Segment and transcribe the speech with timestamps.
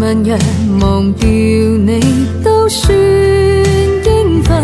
[0.00, 0.36] 问若
[0.80, 2.00] 忘掉你
[2.44, 4.62] 都算应份，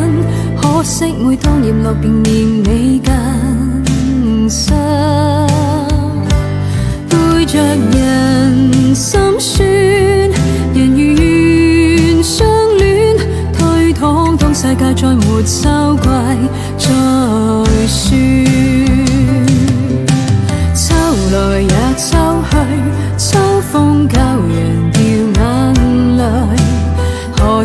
[0.60, 4.76] 可惜每当叶落便念你更深，
[7.08, 9.66] 背着人心酸，
[10.74, 12.46] 人如愿相
[12.78, 13.16] 恋，
[13.54, 16.94] 推搪当世界再没秋季，再
[17.86, 18.21] 算。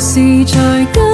[0.08, 1.07] 是在。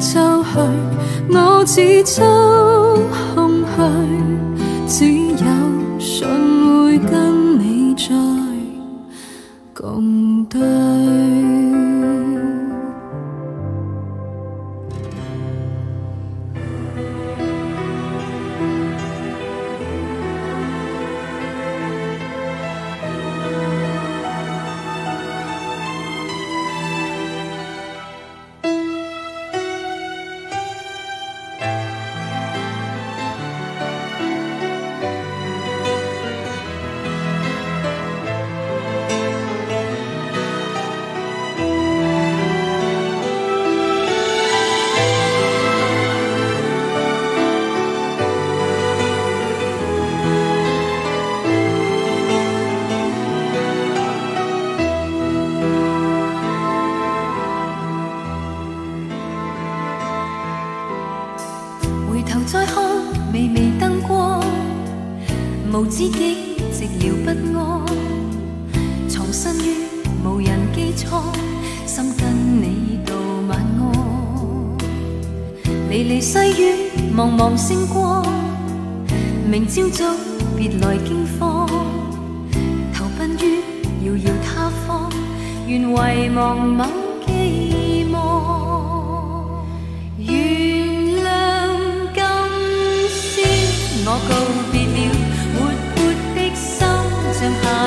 [0.00, 0.58] 秋去，
[1.28, 2.22] 我只秋
[3.34, 5.46] 空虚，只有
[6.00, 6.24] 信
[6.82, 8.14] 会跟你再
[9.74, 11.19] 共对。
[65.80, 66.36] 无知己，
[66.74, 67.82] 寂寥不安，
[69.08, 69.76] 藏身于
[70.22, 71.24] 无人机舱，
[71.86, 73.14] 心跟你道
[73.48, 74.78] 晚安。
[75.88, 76.72] 离离细雨，
[77.16, 78.22] 茫茫星光，
[79.50, 80.04] 明朝早
[80.54, 81.66] 别来惊慌，
[82.92, 83.62] 投奔于
[84.06, 85.10] 遥遥他方，
[85.66, 86.99] 愿遗忘某。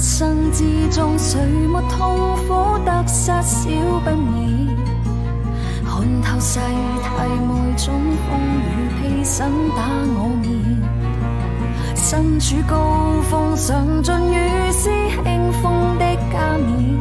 [0.02, 2.76] 生之中，谁没痛苦？
[2.85, 3.71] 得失少
[4.04, 4.66] 不免。
[5.87, 7.94] 看透世态每种
[8.25, 9.85] 风雨披身打
[10.16, 10.52] 我面。
[11.94, 14.90] 身处高峰，尝尽雨丝
[15.23, 16.99] 轻风的加冕。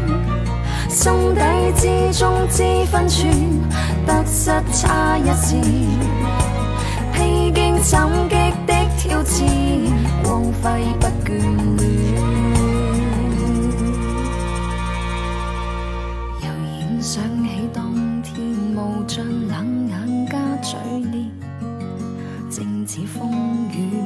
[0.88, 3.30] 心底之中知分寸，
[4.04, 6.37] 得失差一线。
[7.90, 8.34] 心激
[8.66, 9.48] 的挑战，
[10.22, 11.40] 光辉不眷
[11.78, 12.20] 恋。
[16.42, 17.90] 悠然想起当
[18.20, 18.44] 天
[18.76, 21.30] 无尽冷眼加嘴脸，
[22.50, 23.30] 正似风
[23.72, 23.96] 雨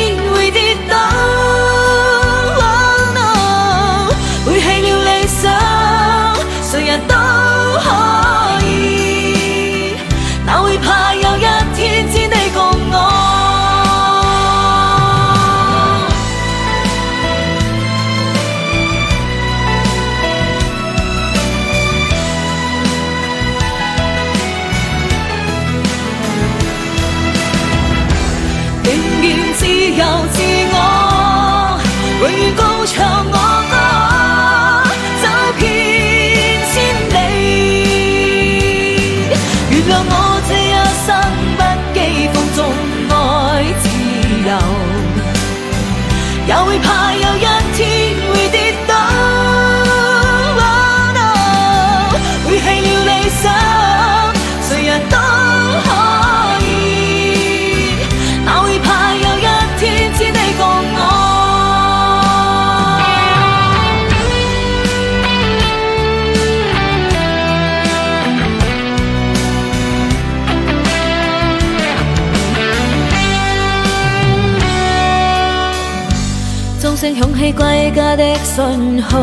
[77.04, 79.18] 声响起，归家的讯号，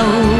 [0.00, 0.39] tahu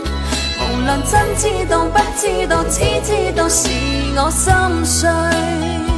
[0.88, 3.68] 无论真知道不知道，只知道是
[4.16, 5.97] 我心碎。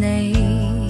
[0.04, 0.83] 你。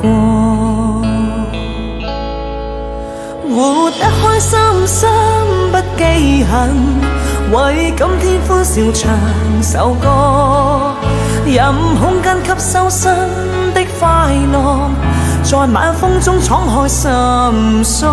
[0.00, 1.02] 过，
[3.54, 5.08] 活得开心心
[5.72, 6.74] 不记恨，
[7.52, 10.92] 为今天欢笑唱首歌。
[11.46, 13.10] 任空间吸收新
[13.74, 14.90] 的快乐，
[15.42, 18.08] 在晚风中敞开心锁。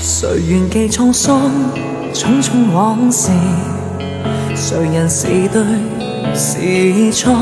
[0.00, 1.42] 谁愿记沧桑，
[2.12, 3.30] 匆匆往事，
[4.56, 5.62] 谁人是对？
[6.38, 7.34] 是错，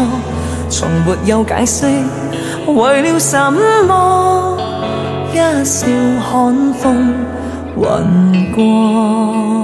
[0.69, 1.85] 从没有解释，
[2.69, 4.57] 为了什么？
[5.33, 5.87] 一笑
[6.31, 7.13] 看风
[7.77, 9.64] 云过。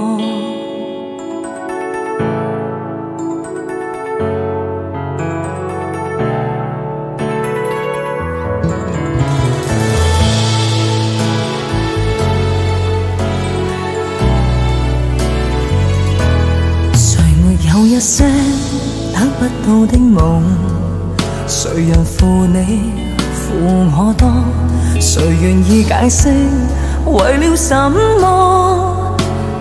[19.65, 20.41] 到的梦，
[21.47, 22.91] 谁人负你
[23.33, 24.27] 负我多？
[24.99, 26.29] 谁愿意解释
[27.05, 29.15] 为了什么？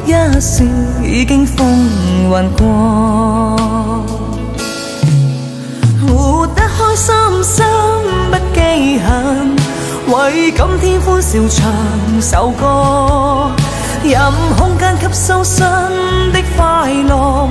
[0.06, 0.64] 一笑
[1.04, 1.66] 已经风
[2.22, 4.04] 云过，
[6.08, 7.64] 活得开心心
[8.30, 9.54] 不记恨，
[10.08, 13.50] 为今天欢笑唱首歌，
[14.02, 14.18] 任
[14.58, 15.62] 空间吸收新
[16.32, 17.50] 的快乐。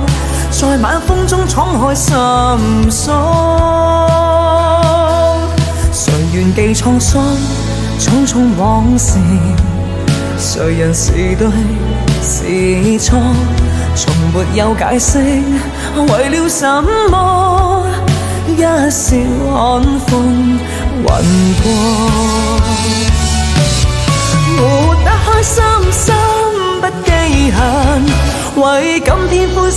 [0.50, 2.12] 在晚风中敞开心
[2.90, 3.16] 胸，
[5.92, 7.22] 谁愿记沧桑？
[7.98, 9.18] 匆匆往事，
[10.38, 11.48] 谁人是对
[12.22, 13.16] 是错？
[13.94, 17.86] 从没有解释，为了什么？
[18.48, 19.16] 一笑
[19.48, 20.58] 看风
[20.96, 21.06] 云
[21.62, 21.72] 过，
[24.56, 26.14] 活得开心心
[26.80, 28.19] 不记恨。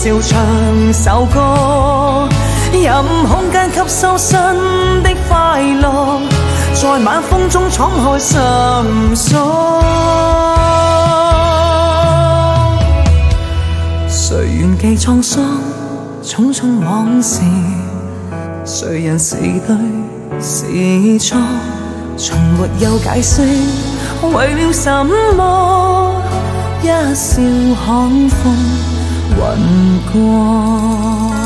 [0.06, 0.46] 笑唱
[0.94, 2.28] 首歌，
[2.74, 2.94] 任
[3.26, 4.38] 空间吸收新
[5.02, 6.20] 的快乐，
[6.74, 8.38] 在晚风中敞开心
[9.16, 9.54] 锁。
[14.10, 15.42] 谁愿记沧桑，
[16.22, 17.39] 匆匆往事，
[18.66, 19.78] 谁人是对
[20.42, 21.38] 是错，
[22.18, 23.42] 从没有解释，
[24.34, 26.22] 为了什么，
[26.82, 27.42] 一笑
[27.86, 28.92] 看风。
[29.43, 29.60] 欢
[30.10, 31.42] 歌。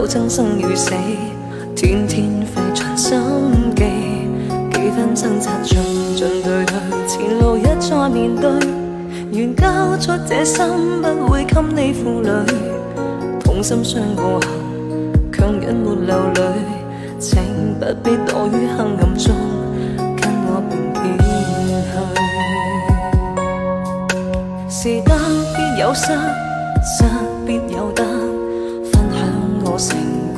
[0.00, 0.92] 斗争生与死，
[1.76, 3.20] 天天费尽心
[3.76, 3.82] 机，
[4.72, 5.76] 几番挣扎进
[6.16, 8.50] 进退退，前路一再面对。
[9.38, 10.64] 愿交出这心，
[11.02, 12.30] 不会给你负累。
[13.44, 14.40] 痛心伤过后，
[15.30, 16.42] 强忍没流泪，
[17.18, 17.42] 请
[17.78, 19.36] 不必躲于黑暗中，
[20.16, 20.80] 跟我便
[24.16, 24.32] 肩去。
[24.70, 25.12] 是得
[25.54, 26.06] 必有失，
[26.96, 27.04] 失
[27.46, 28.29] 必有得。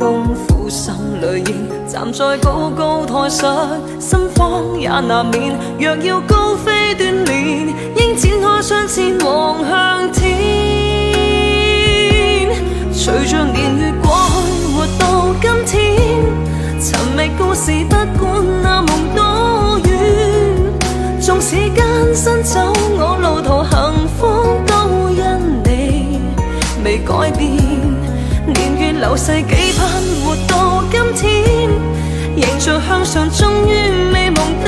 [0.03, 1.53] 功夫心里練，
[1.87, 5.57] 站在高高台上，心慌也难免。
[5.79, 12.51] 若要高飞锻炼，应展开双翅望向天。
[12.93, 14.33] 随着年月过去，
[14.75, 15.95] 活到今天，
[16.81, 19.93] 寻觅故事，不管那梦多远，
[21.21, 22.59] 纵使艰辛走
[22.97, 23.79] 我路途，幸
[24.19, 24.27] 福
[24.67, 24.73] 都
[25.17, 25.23] 因
[25.63, 26.19] 你
[26.85, 27.72] 未改变。
[29.03, 29.91] 流世几盼
[30.25, 31.71] 活到今天，
[32.37, 34.63] 迎着向上，终于美梦。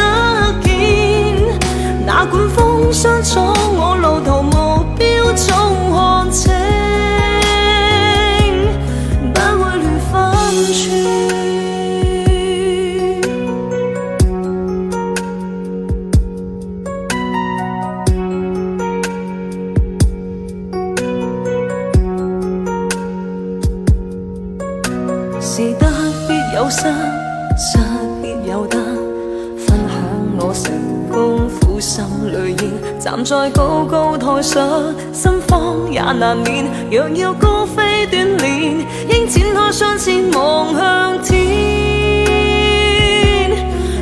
[35.13, 41.43] 心慌也难免，若要高飞锻炼，应展开双翅望向天。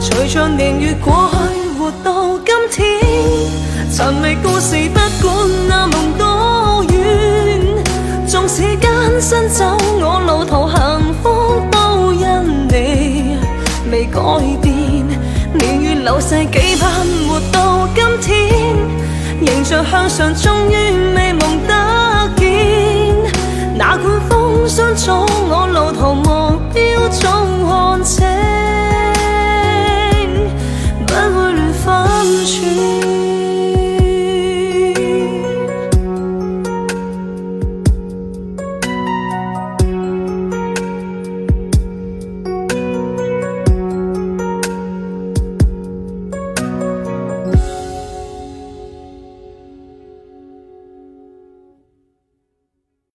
[0.00, 1.36] 随着年月过去，
[1.80, 3.00] 活到今天，
[3.90, 5.36] 寻觅故事，不管
[5.68, 6.94] 那梦多远，
[8.28, 9.71] 纵使艰辛走。
[16.22, 16.88] 世几盼
[17.28, 18.48] 活到今天，
[19.40, 23.12] 迎着向上，终于美梦得见。
[23.76, 25.10] 那管风霜阻
[25.48, 27.11] 我路途目标。